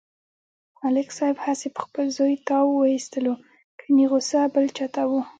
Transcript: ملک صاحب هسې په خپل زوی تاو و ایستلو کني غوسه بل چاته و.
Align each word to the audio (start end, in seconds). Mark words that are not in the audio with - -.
ملک 0.81 1.09
صاحب 1.17 1.37
هسې 1.45 1.67
په 1.75 1.79
خپل 1.85 2.05
زوی 2.17 2.35
تاو 2.47 2.67
و 2.75 2.89
ایستلو 2.93 3.33
کني 3.79 4.05
غوسه 4.11 4.39
بل 4.53 4.65
چاته 4.77 5.01
و. 5.09 5.11